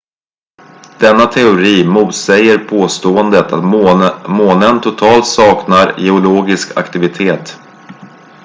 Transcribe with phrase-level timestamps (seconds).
[0.99, 3.63] denna teori motsäger påståendet att
[4.29, 7.57] månen totalt saknar geologisk aktivitet